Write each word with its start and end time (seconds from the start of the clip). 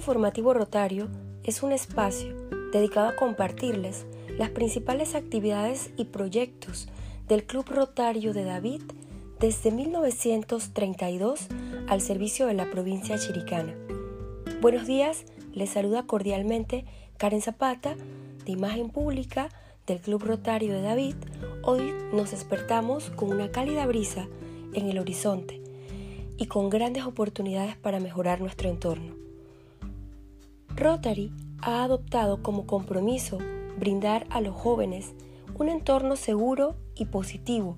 Informativo 0.00 0.54
Rotario 0.54 1.08
es 1.44 1.62
un 1.62 1.72
espacio 1.72 2.34
dedicado 2.72 3.08
a 3.08 3.16
compartirles 3.16 4.06
las 4.38 4.48
principales 4.48 5.14
actividades 5.14 5.90
y 5.98 6.06
proyectos 6.06 6.88
del 7.28 7.44
Club 7.44 7.66
Rotario 7.68 8.32
de 8.32 8.44
David 8.44 8.80
desde 9.40 9.70
1932 9.70 11.48
al 11.86 12.00
servicio 12.00 12.46
de 12.46 12.54
la 12.54 12.70
provincia 12.70 13.18
chiricana. 13.18 13.74
Buenos 14.62 14.86
días, 14.86 15.26
les 15.52 15.68
saluda 15.68 16.06
cordialmente 16.06 16.86
Karen 17.18 17.42
Zapata, 17.42 17.94
de 18.46 18.52
Imagen 18.52 18.88
Pública 18.88 19.50
del 19.86 20.00
Club 20.00 20.24
Rotario 20.24 20.72
de 20.72 20.80
David. 20.80 21.16
Hoy 21.62 21.92
nos 22.14 22.30
despertamos 22.30 23.10
con 23.10 23.28
una 23.28 23.50
cálida 23.50 23.86
brisa 23.86 24.28
en 24.72 24.88
el 24.88 24.98
horizonte 24.98 25.60
y 26.38 26.46
con 26.46 26.70
grandes 26.70 27.04
oportunidades 27.04 27.76
para 27.76 28.00
mejorar 28.00 28.40
nuestro 28.40 28.70
entorno. 28.70 29.19
Rotary 30.76 31.32
ha 31.60 31.82
adoptado 31.84 32.42
como 32.42 32.66
compromiso 32.66 33.38
brindar 33.78 34.26
a 34.30 34.40
los 34.40 34.54
jóvenes 34.54 35.14
un 35.58 35.68
entorno 35.68 36.16
seguro 36.16 36.76
y 36.94 37.06
positivo, 37.06 37.76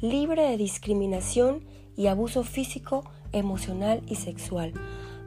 libre 0.00 0.42
de 0.42 0.56
discriminación 0.56 1.64
y 1.96 2.06
abuso 2.06 2.44
físico, 2.44 3.04
emocional 3.32 4.02
y 4.06 4.16
sexual. 4.16 4.72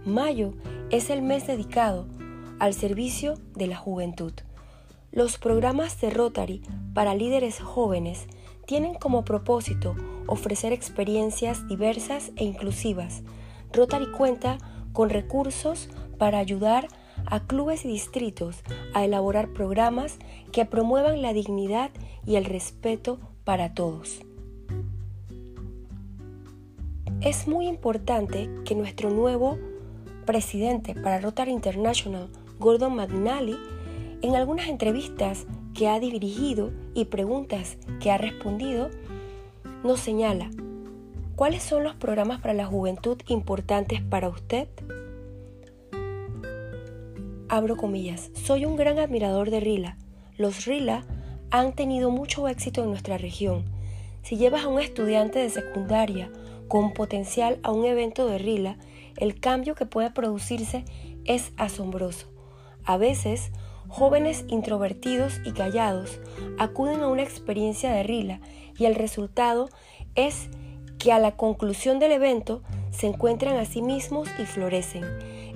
Mayo 0.05 0.53
es 0.89 1.09
el 1.09 1.21
mes 1.21 1.47
dedicado 1.47 2.07
al 2.59 2.73
servicio 2.73 3.35
de 3.55 3.67
la 3.67 3.75
juventud. 3.75 4.33
Los 5.11 5.37
programas 5.37 5.99
de 5.99 6.09
Rotary 6.09 6.61
para 6.93 7.15
líderes 7.15 7.59
jóvenes 7.59 8.27
tienen 8.65 8.93
como 8.93 9.25
propósito 9.25 9.95
ofrecer 10.27 10.73
experiencias 10.73 11.67
diversas 11.67 12.31
e 12.35 12.43
inclusivas. 12.43 13.23
Rotary 13.73 14.11
cuenta 14.11 14.57
con 14.93 15.09
recursos 15.09 15.89
para 16.17 16.39
ayudar 16.39 16.85
a 16.85 17.06
clubes 17.47 17.85
y 17.85 17.89
distritos 17.89 18.63
a 18.93 19.03
elaborar 19.03 19.49
programas 19.49 20.17
que 20.51 20.65
promuevan 20.65 21.21
la 21.21 21.33
dignidad 21.33 21.91
y 22.25 22.35
el 22.35 22.45
respeto 22.45 23.19
para 23.43 23.73
todos. 23.73 24.21
Es 27.21 27.47
muy 27.47 27.67
importante 27.67 28.49
que 28.63 28.75
nuestro 28.75 29.09
nuevo 29.09 29.57
presidente 30.25 30.93
para 30.93 31.19
Rotary 31.19 31.51
International, 31.51 32.29
Gordon 32.59 32.95
McNally, 32.95 33.57
en 34.21 34.35
algunas 34.35 34.67
entrevistas 34.67 35.45
que 35.73 35.87
ha 35.87 35.99
dirigido 35.99 36.71
y 36.93 37.05
preguntas 37.05 37.77
que 37.99 38.11
ha 38.11 38.17
respondido, 38.17 38.89
nos 39.83 39.99
señala, 39.99 40.49
¿cuáles 41.35 41.63
son 41.63 41.83
los 41.83 41.95
programas 41.95 42.41
para 42.41 42.53
la 42.53 42.65
juventud 42.65 43.17
importantes 43.27 44.01
para 44.01 44.29
usted? 44.29 44.67
Abro 47.57 47.75
comillas, 47.75 48.29
soy 48.35 48.65
un 48.65 48.75
gran 48.75 48.99
admirador 48.99 49.49
de 49.49 49.59
Rila. 49.59 49.97
Los 50.37 50.65
Rila 50.65 51.05
han 51.49 51.73
tenido 51.73 52.11
mucho 52.11 52.47
éxito 52.47 52.83
en 52.83 52.89
nuestra 52.91 53.17
región. 53.17 53.65
Si 54.21 54.37
llevas 54.37 54.63
a 54.63 54.67
un 54.67 54.79
estudiante 54.79 55.39
de 55.39 55.49
secundaria 55.49 56.31
con 56.67 56.93
potencial 56.93 57.59
a 57.63 57.71
un 57.71 57.85
evento 57.85 58.27
de 58.27 58.37
Rila, 58.37 58.77
el 59.15 59.39
cambio 59.39 59.73
que 59.73 59.87
puede 59.87 60.11
producirse 60.11 60.85
es 61.25 61.51
asombroso. 61.57 62.27
A 62.85 62.97
veces, 62.97 63.51
jóvenes 63.87 64.45
introvertidos 64.49 65.41
y 65.43 65.53
callados 65.53 66.19
acuden 66.59 67.01
a 67.01 67.07
una 67.07 67.23
experiencia 67.23 67.91
de 67.91 68.03
Rila 68.03 68.39
y 68.77 68.85
el 68.85 68.93
resultado 68.93 69.69
es 70.13 70.49
que 70.99 71.11
a 71.11 71.17
la 71.17 71.35
conclusión 71.35 71.97
del 71.97 72.11
evento 72.11 72.61
se 72.91 73.07
encuentran 73.07 73.55
a 73.57 73.65
sí 73.65 73.81
mismos 73.81 74.29
y 74.37 74.45
florecen. 74.45 75.05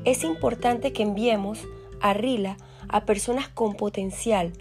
Es 0.04 0.24
importante 0.24 0.94
que 0.94 1.04
enviemos 1.04 1.68
a 2.02 2.14
Rila 2.14 2.58
a 2.90 3.06
personas 3.06 3.48
con 3.48 3.76
potencial, 3.76 4.54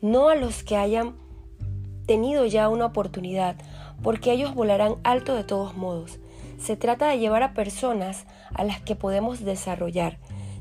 no 0.00 0.28
a 0.28 0.34
los 0.34 0.62
que 0.62 0.76
hayan 0.76 1.14
tenido 2.06 2.46
ya 2.46 2.68
una 2.68 2.86
oportunidad, 2.86 3.56
porque 4.02 4.32
ellos 4.32 4.54
volarán 4.54 4.96
alto 5.04 5.34
de 5.34 5.44
todos 5.44 5.76
modos. 5.76 6.18
Se 6.58 6.76
trata 6.76 7.08
de 7.08 7.18
llevar 7.18 7.42
a 7.42 7.54
personas 7.54 8.26
a 8.54 8.64
las 8.64 8.80
que 8.80 8.96
podemos 8.96 9.44
desarrollar. 9.44 10.18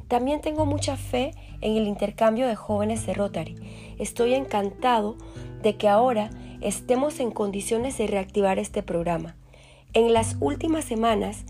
También 0.07 0.41
tengo 0.41 0.65
mucha 0.65 0.95
fe 0.95 1.31
en 1.61 1.75
el 1.75 1.87
intercambio 1.87 2.47
de 2.47 2.55
jóvenes 2.55 3.05
de 3.05 3.13
Rotary. 3.13 3.55
Estoy 3.97 4.33
encantado 4.33 5.17
de 5.61 5.75
que 5.75 5.89
ahora 5.89 6.29
estemos 6.61 7.19
en 7.19 7.31
condiciones 7.31 7.97
de 7.97 8.07
reactivar 8.07 8.59
este 8.59 8.83
programa. 8.83 9.35
En 9.93 10.13
las 10.13 10.37
últimas 10.39 10.85
semanas 10.85 11.45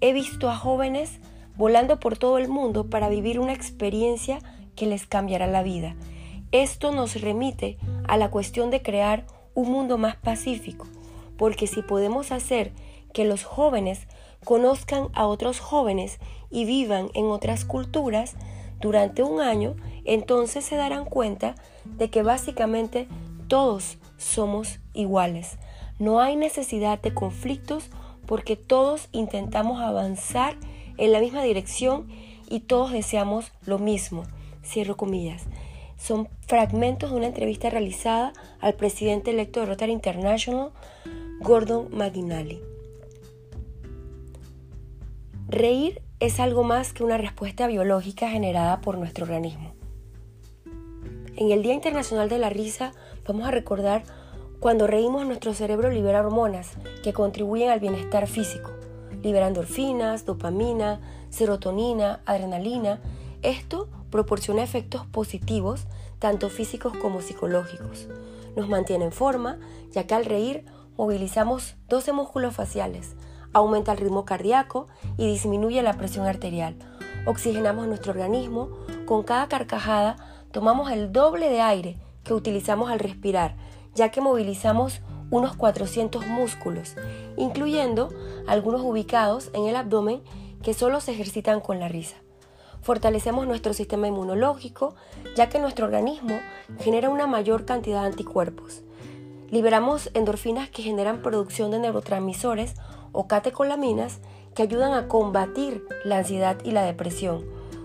he 0.00 0.12
visto 0.12 0.50
a 0.50 0.56
jóvenes 0.56 1.20
volando 1.56 2.00
por 2.00 2.18
todo 2.18 2.38
el 2.38 2.48
mundo 2.48 2.88
para 2.88 3.08
vivir 3.08 3.38
una 3.38 3.52
experiencia 3.52 4.38
que 4.76 4.86
les 4.86 5.06
cambiará 5.06 5.46
la 5.46 5.62
vida. 5.62 5.96
Esto 6.50 6.92
nos 6.92 7.20
remite 7.20 7.78
a 8.08 8.16
la 8.16 8.30
cuestión 8.30 8.70
de 8.70 8.82
crear 8.82 9.26
un 9.54 9.70
mundo 9.70 9.98
más 9.98 10.16
pacífico, 10.16 10.86
porque 11.36 11.66
si 11.66 11.82
podemos 11.82 12.32
hacer 12.32 12.72
que 13.12 13.24
los 13.24 13.44
jóvenes 13.44 14.06
conozcan 14.44 15.08
a 15.12 15.26
otros 15.26 15.60
jóvenes 15.60 16.18
y 16.50 16.64
vivan 16.64 17.10
en 17.14 17.26
otras 17.26 17.64
culturas 17.64 18.34
durante 18.80 19.22
un 19.22 19.40
año, 19.40 19.76
entonces 20.04 20.64
se 20.64 20.76
darán 20.76 21.04
cuenta 21.04 21.54
de 21.84 22.10
que 22.10 22.22
básicamente 22.22 23.08
todos 23.48 23.98
somos 24.16 24.80
iguales. 24.94 25.58
No 25.98 26.20
hay 26.20 26.36
necesidad 26.36 27.00
de 27.00 27.14
conflictos 27.14 27.90
porque 28.26 28.56
todos 28.56 29.08
intentamos 29.12 29.80
avanzar 29.80 30.56
en 30.96 31.12
la 31.12 31.20
misma 31.20 31.42
dirección 31.42 32.08
y 32.48 32.60
todos 32.60 32.92
deseamos 32.92 33.52
lo 33.64 33.78
mismo. 33.78 34.24
Cierro 34.64 34.96
comillas. 34.96 35.44
Son 35.96 36.28
fragmentos 36.46 37.10
de 37.10 37.16
una 37.16 37.26
entrevista 37.26 37.70
realizada 37.70 38.32
al 38.60 38.74
presidente 38.74 39.30
electo 39.30 39.60
de 39.60 39.66
Rotary 39.66 39.92
International, 39.92 40.70
Gordon 41.40 41.88
McGinally. 41.92 42.60
Reír 45.48 46.02
es 46.20 46.40
algo 46.40 46.62
más 46.62 46.92
que 46.92 47.04
una 47.04 47.18
respuesta 47.18 47.66
biológica 47.66 48.28
generada 48.28 48.80
por 48.80 48.98
nuestro 48.98 49.24
organismo. 49.24 49.74
En 51.36 51.50
el 51.50 51.62
Día 51.62 51.72
Internacional 51.72 52.28
de 52.28 52.38
la 52.38 52.50
Risa 52.50 52.92
vamos 53.26 53.46
a 53.46 53.50
recordar 53.50 54.02
cuando 54.60 54.86
reímos 54.86 55.26
nuestro 55.26 55.54
cerebro 55.54 55.90
libera 55.90 56.20
hormonas 56.20 56.72
que 57.02 57.12
contribuyen 57.12 57.70
al 57.70 57.80
bienestar 57.80 58.26
físico 58.28 58.70
libera 59.22 59.46
endorfinas, 59.46 60.26
dopamina, 60.26 61.00
serotonina, 61.30 62.20
adrenalina. 62.26 63.00
Esto 63.42 63.88
proporciona 64.10 64.62
efectos 64.62 65.06
positivos, 65.06 65.86
tanto 66.18 66.48
físicos 66.50 66.96
como 66.96 67.20
psicológicos. 67.20 68.08
Nos 68.56 68.68
mantiene 68.68 69.06
en 69.06 69.12
forma, 69.12 69.58
ya 69.90 70.06
que 70.06 70.14
al 70.14 70.24
reír 70.24 70.64
movilizamos 70.96 71.76
12 71.88 72.12
músculos 72.12 72.54
faciales, 72.54 73.14
aumenta 73.52 73.92
el 73.92 73.98
ritmo 73.98 74.24
cardíaco 74.24 74.88
y 75.16 75.26
disminuye 75.26 75.82
la 75.82 75.94
presión 75.94 76.26
arterial. 76.26 76.76
Oxigenamos 77.26 77.86
nuestro 77.86 78.12
organismo, 78.12 78.68
con 79.06 79.22
cada 79.22 79.48
carcajada 79.48 80.16
tomamos 80.50 80.90
el 80.90 81.12
doble 81.12 81.48
de 81.48 81.60
aire 81.60 81.98
que 82.24 82.34
utilizamos 82.34 82.90
al 82.90 82.98
respirar, 82.98 83.56
ya 83.94 84.10
que 84.10 84.20
movilizamos 84.20 85.00
unos 85.32 85.56
400 85.56 86.26
músculos, 86.26 86.94
incluyendo 87.36 88.10
algunos 88.46 88.82
ubicados 88.82 89.50
en 89.54 89.64
el 89.64 89.74
abdomen 89.74 90.22
que 90.62 90.74
solo 90.74 91.00
se 91.00 91.10
ejercitan 91.10 91.60
con 91.60 91.80
la 91.80 91.88
risa. 91.88 92.16
Fortalecemos 92.82 93.46
nuestro 93.46 93.72
sistema 93.72 94.06
inmunológico, 94.06 94.94
ya 95.34 95.48
que 95.48 95.58
nuestro 95.58 95.86
organismo 95.86 96.38
genera 96.80 97.08
una 97.08 97.26
mayor 97.26 97.64
cantidad 97.64 98.02
de 98.02 98.08
anticuerpos. 98.08 98.82
Liberamos 99.50 100.10
endorfinas 100.14 100.68
que 100.68 100.82
generan 100.82 101.22
producción 101.22 101.70
de 101.70 101.78
neurotransmisores 101.78 102.74
o 103.12 103.26
catecolaminas 103.26 104.18
que 104.54 104.62
ayudan 104.62 104.92
a 104.92 105.08
combatir 105.08 105.86
la 106.04 106.18
ansiedad 106.18 106.58
y 106.62 106.72
la 106.72 106.82
depresión. 106.82 107.44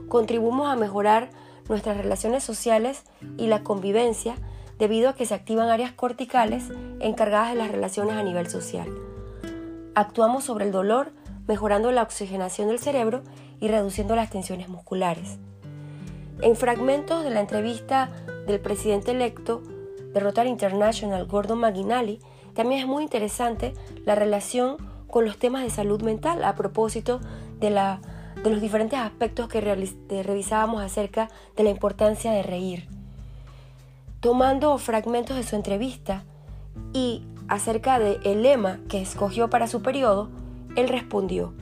Contribuimos 0.10 0.68
a 0.68 0.76
mejorar 0.76 1.30
nuestras 1.70 1.98
relaciones 1.98 2.44
sociales 2.44 3.04
y 3.38 3.48
la 3.48 3.64
convivencia 3.64 4.36
debido 4.78 5.10
a 5.10 5.16
que 5.16 5.26
se 5.26 5.34
activan 5.34 5.70
áreas 5.70 5.92
corticales 5.92 6.66
encargadas 7.00 7.50
de 7.50 7.56
las 7.56 7.72
relaciones 7.72 8.16
a 8.16 8.24
nivel 8.24 8.48
social. 8.48 8.88
Actuamos 9.96 10.44
sobre 10.44 10.66
el 10.66 10.72
dolor 10.72 11.12
mejorando 11.48 11.92
la 11.92 12.04
oxigenación 12.04 12.68
del 12.68 12.80
cerebro 12.80 13.24
y 13.60 13.68
reduciendo 13.68 14.16
las 14.16 14.30
tensiones 14.30 14.70
musculares. 14.70 15.40
En 16.42 16.56
fragmentos 16.56 17.24
de 17.24 17.32
la 17.32 17.40
entrevista 17.40 18.10
del 18.46 18.60
presidente 18.60 19.12
electo 19.12 19.64
de 20.14 20.20
Rotary 20.20 20.50
International, 20.50 21.26
Gordon 21.26 21.60
McGinally, 21.60 22.20
también 22.54 22.82
es 22.82 22.88
muy 22.88 23.04
interesante 23.04 23.74
la 24.06 24.16
relación 24.16 24.78
con 25.08 25.26
los 25.26 25.38
temas 25.38 25.64
de 25.64 25.70
salud 25.70 26.02
mental 26.02 26.44
a 26.44 26.56
propósito 26.56 27.20
de, 27.60 27.70
la, 27.70 28.02
de 28.44 28.50
los 28.50 28.62
diferentes 28.62 29.00
aspectos 29.00 29.48
que 29.48 29.62
revisábamos 29.62 30.84
acerca 30.84 31.30
de 31.56 31.64
la 31.64 31.70
importancia 31.70 32.32
de 32.32 32.44
reír. 32.44 32.88
Tomando 34.20 34.78
fragmentos 34.80 35.38
de 35.38 35.44
su 35.44 35.56
entrevista 35.56 36.24
y 36.92 37.24
acerca 37.48 38.00
del 38.00 38.42
lema 38.42 38.80
que 38.90 39.00
escogió 39.00 39.50
para 39.50 39.68
su 39.68 39.84
periodo, 39.84 40.30
él 40.76 40.90
respondió, 40.90 41.54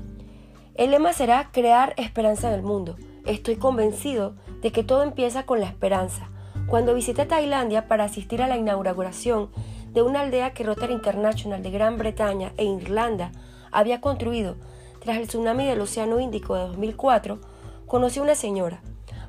el 0.75 0.91
lema 0.91 1.11
será 1.11 1.49
crear 1.51 1.93
esperanza 1.97 2.47
en 2.47 2.55
el 2.55 2.63
mundo. 2.63 2.95
estoy 3.25 3.55
convencido 3.55 4.35
de 4.61 4.71
que 4.71 4.83
todo 4.83 5.03
empieza 5.03 5.45
con 5.45 5.59
la 5.59 5.67
esperanza. 5.67 6.29
Cuando 6.67 6.93
visité 6.93 7.25
Tailandia 7.25 7.87
para 7.87 8.05
asistir 8.05 8.41
a 8.41 8.47
la 8.47 8.57
inauguración 8.57 9.49
de 9.91 10.01
una 10.01 10.21
aldea 10.21 10.53
que 10.53 10.63
Rotary 10.63 10.93
International 10.93 11.61
de 11.61 11.71
Gran 11.71 11.97
Bretaña 11.97 12.53
e 12.57 12.65
Irlanda 12.65 13.31
había 13.71 13.99
construido 13.99 14.55
tras 14.99 15.17
el 15.17 15.27
tsunami 15.27 15.65
del 15.67 15.81
Océano 15.81 16.19
Índico 16.19 16.55
de 16.55 16.61
2004, 16.61 17.39
conocí 17.85 18.19
a 18.19 18.23
una 18.23 18.35
señora. 18.35 18.81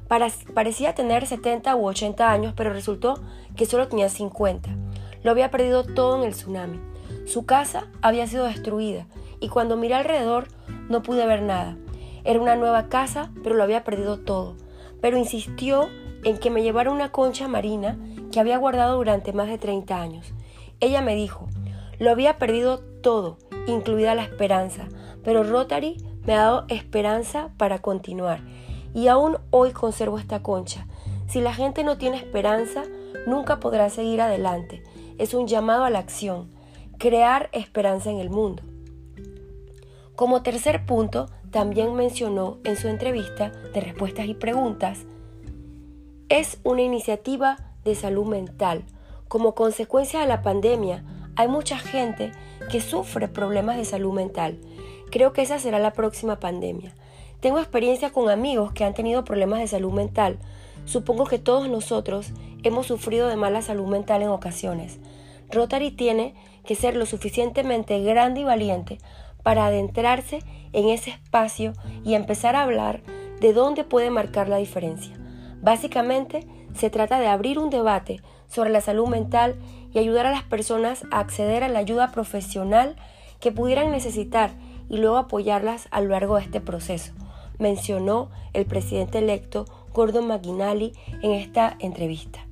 Parecía 0.08 0.94
tener 0.94 1.26
70 1.26 1.74
u 1.74 1.86
80 1.86 2.30
años, 2.30 2.54
pero 2.56 2.72
resultó 2.72 3.20
que 3.56 3.66
solo 3.66 3.88
tenía 3.88 4.08
50. 4.08 4.70
Lo 5.22 5.30
había 5.30 5.50
perdido 5.50 5.84
todo 5.84 6.16
en 6.16 6.22
el 6.22 6.34
tsunami. 6.34 6.80
Su 7.24 7.44
casa 7.44 7.88
había 8.02 8.26
sido 8.26 8.44
destruida 8.44 9.06
y 9.40 9.48
cuando 9.48 9.76
miré 9.76 9.94
alrededor 9.94 10.48
no 10.88 11.02
pude 11.02 11.26
ver 11.26 11.42
nada. 11.42 11.76
Era 12.24 12.40
una 12.40 12.56
nueva 12.56 12.88
casa, 12.88 13.30
pero 13.42 13.56
lo 13.56 13.62
había 13.62 13.84
perdido 13.84 14.18
todo. 14.18 14.56
Pero 15.00 15.16
insistió 15.16 15.88
en 16.24 16.38
que 16.38 16.50
me 16.50 16.62
llevara 16.62 16.90
una 16.90 17.12
concha 17.12 17.48
marina 17.48 17.98
que 18.32 18.40
había 18.40 18.58
guardado 18.58 18.96
durante 18.96 19.32
más 19.32 19.48
de 19.48 19.58
30 19.58 20.00
años. 20.00 20.32
Ella 20.80 21.00
me 21.00 21.14
dijo, 21.14 21.48
lo 21.98 22.10
había 22.10 22.36
perdido 22.36 22.80
todo, 23.00 23.38
incluida 23.66 24.14
la 24.14 24.24
esperanza, 24.24 24.88
pero 25.24 25.42
Rotary 25.42 25.96
me 26.24 26.34
ha 26.34 26.42
dado 26.42 26.64
esperanza 26.68 27.50
para 27.56 27.80
continuar. 27.80 28.40
Y 28.96 29.08
aún 29.08 29.36
hoy 29.50 29.72
conservo 29.72 30.18
esta 30.18 30.42
concha. 30.42 30.86
Si 31.28 31.42
la 31.42 31.52
gente 31.52 31.84
no 31.84 31.98
tiene 31.98 32.16
esperanza, 32.16 32.84
nunca 33.26 33.60
podrá 33.60 33.90
seguir 33.90 34.22
adelante. 34.22 34.82
Es 35.18 35.34
un 35.34 35.46
llamado 35.46 35.84
a 35.84 35.90
la 35.90 35.98
acción, 35.98 36.50
crear 36.96 37.50
esperanza 37.52 38.10
en 38.10 38.20
el 38.20 38.30
mundo. 38.30 38.62
Como 40.14 40.42
tercer 40.42 40.86
punto, 40.86 41.28
también 41.50 41.94
mencionó 41.94 42.56
en 42.64 42.78
su 42.78 42.88
entrevista 42.88 43.50
de 43.50 43.82
respuestas 43.82 44.28
y 44.28 44.34
preguntas, 44.34 45.04
es 46.30 46.58
una 46.64 46.80
iniciativa 46.80 47.58
de 47.84 47.96
salud 47.96 48.24
mental. 48.24 48.82
Como 49.28 49.54
consecuencia 49.54 50.20
de 50.20 50.26
la 50.26 50.40
pandemia, 50.40 51.04
hay 51.36 51.48
mucha 51.48 51.76
gente 51.76 52.32
que 52.70 52.80
sufre 52.80 53.28
problemas 53.28 53.76
de 53.76 53.84
salud 53.84 54.14
mental. 54.14 54.58
Creo 55.10 55.34
que 55.34 55.42
esa 55.42 55.58
será 55.58 55.80
la 55.80 55.92
próxima 55.92 56.40
pandemia. 56.40 56.94
Tengo 57.40 57.58
experiencia 57.58 58.10
con 58.10 58.30
amigos 58.30 58.72
que 58.72 58.84
han 58.84 58.94
tenido 58.94 59.24
problemas 59.24 59.60
de 59.60 59.68
salud 59.68 59.92
mental. 59.92 60.38
Supongo 60.84 61.26
que 61.26 61.38
todos 61.38 61.68
nosotros 61.68 62.32
hemos 62.62 62.86
sufrido 62.86 63.28
de 63.28 63.36
mala 63.36 63.62
salud 63.62 63.86
mental 63.86 64.22
en 64.22 64.28
ocasiones. 64.28 64.98
Rotary 65.50 65.90
tiene 65.90 66.34
que 66.64 66.74
ser 66.74 66.96
lo 66.96 67.06
suficientemente 67.06 68.02
grande 68.02 68.40
y 68.40 68.44
valiente 68.44 68.98
para 69.42 69.66
adentrarse 69.66 70.42
en 70.72 70.88
ese 70.88 71.10
espacio 71.10 71.72
y 72.04 72.14
empezar 72.14 72.56
a 72.56 72.62
hablar 72.62 73.02
de 73.40 73.52
dónde 73.52 73.84
puede 73.84 74.10
marcar 74.10 74.48
la 74.48 74.56
diferencia. 74.56 75.16
Básicamente, 75.62 76.46
se 76.74 76.90
trata 76.90 77.20
de 77.20 77.28
abrir 77.28 77.58
un 77.58 77.70
debate 77.70 78.20
sobre 78.48 78.70
la 78.70 78.80
salud 78.80 79.08
mental 79.08 79.56
y 79.92 79.98
ayudar 79.98 80.26
a 80.26 80.30
las 80.30 80.42
personas 80.42 81.04
a 81.10 81.20
acceder 81.20 81.62
a 81.64 81.68
la 81.68 81.78
ayuda 81.78 82.12
profesional 82.12 82.96
que 83.40 83.52
pudieran 83.52 83.90
necesitar 83.90 84.50
y 84.88 84.98
luego 84.98 85.16
apoyarlas 85.16 85.88
a 85.90 86.00
lo 86.00 86.10
largo 86.10 86.36
de 86.36 86.42
este 86.42 86.60
proceso, 86.60 87.12
mencionó 87.58 88.30
el 88.52 88.66
presidente 88.66 89.18
electo 89.18 89.64
Gordon 89.92 90.26
McGuinally 90.28 90.92
en 91.22 91.32
esta 91.32 91.76
entrevista. 91.80 92.46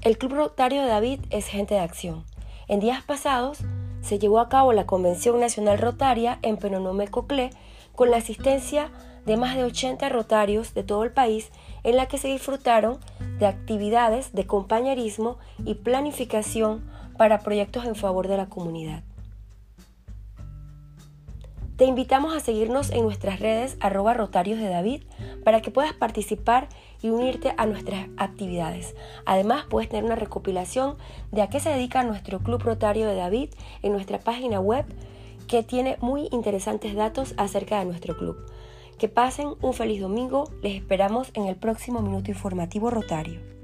El 0.00 0.16
Club 0.16 0.34
Rotario 0.34 0.82
de 0.82 0.88
David 0.88 1.20
es 1.30 1.46
gente 1.46 1.74
de 1.74 1.80
acción. 1.80 2.24
En 2.68 2.80
días 2.80 3.02
pasados 3.02 3.58
se 4.00 4.18
llevó 4.18 4.40
a 4.40 4.48
cabo 4.48 4.72
la 4.72 4.86
Convención 4.86 5.40
Nacional 5.40 5.78
Rotaria 5.78 6.38
en 6.42 6.56
Penonome 6.56 7.08
Coclé 7.08 7.50
con 7.94 8.10
la 8.10 8.18
asistencia 8.18 8.90
de 9.26 9.36
más 9.36 9.56
de 9.56 9.64
80 9.64 10.08
rotarios 10.08 10.72
de 10.72 10.84
todo 10.84 11.04
el 11.04 11.12
país 11.12 11.50
en 11.82 11.96
la 11.96 12.06
que 12.06 12.16
se 12.16 12.28
disfrutaron 12.28 12.98
de 13.38 13.46
actividades 13.46 14.32
de 14.32 14.46
compañerismo 14.46 15.36
y 15.64 15.74
planificación 15.74 16.88
para 17.18 17.40
proyectos 17.40 17.84
en 17.84 17.96
favor 17.96 18.28
de 18.28 18.36
la 18.36 18.48
comunidad. 18.48 19.02
Te 21.78 21.84
invitamos 21.84 22.34
a 22.34 22.40
seguirnos 22.40 22.90
en 22.90 23.04
nuestras 23.04 23.38
redes 23.38 23.76
arroba 23.78 24.12
rotarios 24.12 24.58
de 24.58 24.68
David 24.68 25.04
para 25.44 25.62
que 25.62 25.70
puedas 25.70 25.92
participar 25.92 26.68
y 27.02 27.10
unirte 27.10 27.54
a 27.56 27.66
nuestras 27.66 28.08
actividades. 28.16 28.96
Además, 29.26 29.64
puedes 29.70 29.88
tener 29.88 30.04
una 30.04 30.16
recopilación 30.16 30.96
de 31.30 31.40
a 31.40 31.48
qué 31.48 31.60
se 31.60 31.70
dedica 31.70 32.02
nuestro 32.02 32.40
Club 32.40 32.64
Rotario 32.64 33.06
de 33.06 33.14
David 33.14 33.50
en 33.82 33.92
nuestra 33.92 34.18
página 34.18 34.58
web 34.58 34.86
que 35.46 35.62
tiene 35.62 35.98
muy 36.00 36.26
interesantes 36.32 36.96
datos 36.96 37.34
acerca 37.36 37.78
de 37.78 37.84
nuestro 37.84 38.16
club. 38.16 38.44
Que 38.98 39.08
pasen 39.08 39.54
un 39.62 39.72
feliz 39.72 40.00
domingo, 40.00 40.50
les 40.64 40.74
esperamos 40.74 41.30
en 41.34 41.46
el 41.46 41.54
próximo 41.54 42.02
minuto 42.02 42.32
informativo 42.32 42.90
Rotario. 42.90 43.57